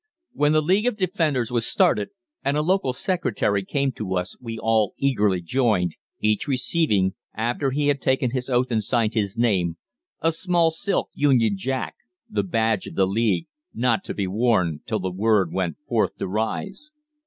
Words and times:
When 0.33 0.51
the 0.53 0.63
League 0.63 0.87
of 0.87 0.97
Defenders 0.97 1.51
was 1.51 1.63
started, 1.67 2.09
and 2.43 2.57
a 2.57 2.63
local 2.63 2.91
secretary 2.91 3.63
came 3.63 3.91
to 3.91 4.15
us, 4.17 4.35
we 4.41 4.57
all 4.57 4.95
eagerly 4.97 5.43
joined, 5.43 5.95
each 6.19 6.47
receiving, 6.47 7.13
after 7.35 7.69
he 7.69 7.85
had 7.89 8.01
taken 8.01 8.31
his 8.31 8.49
oath 8.49 8.71
and 8.71 8.83
signed 8.83 9.13
his 9.13 9.37
name, 9.37 9.77
a 10.19 10.31
small 10.31 10.71
silk 10.71 11.11
Union 11.13 11.55
Jack, 11.55 11.93
the 12.27 12.41
badge 12.41 12.87
of 12.87 12.95
the 12.95 13.05
League, 13.05 13.45
not 13.75 14.03
to 14.05 14.15
be 14.15 14.25
worn 14.25 14.79
till 14.87 14.99
the 14.99 15.11
word 15.11 15.53
went 15.53 15.77
forth 15.87 16.17
to 16.17 16.27
rise. 16.27 16.91